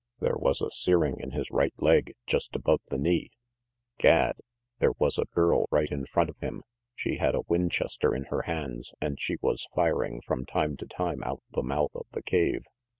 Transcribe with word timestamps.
There 0.19 0.33
was 0.35 0.63
a 0.63 0.71
searing 0.71 1.17
in 1.19 1.29
his 1.29 1.51
right 1.51 1.75
leg, 1.77 2.15
just 2.25 2.55
above 2.55 2.81
the 2.87 2.97
knee. 2.97 3.29
Gad. 3.99 4.35
There 4.79 4.93
was 4.97 5.19
a 5.19 5.25
girl 5.25 5.67
right 5.69 5.91
in 5.91 6.07
front 6.07 6.31
of 6.31 6.39
him. 6.39 6.63
She 6.95 7.17
had 7.17 7.35
a 7.35 7.43
Winchester 7.47 8.15
in 8.15 8.23
her 8.31 8.41
hands, 8.41 8.93
and 8.99 9.19
she 9.19 9.35
was 9.43 9.67
firing 9.75 10.19
from 10.25 10.47
time 10.47 10.75
to 10.77 10.87
time 10.87 11.21
out 11.21 11.43
the 11.51 11.61
mouth 11.61 11.91
of 11.93 12.07
the 12.13 12.23
cave. 12.23 12.63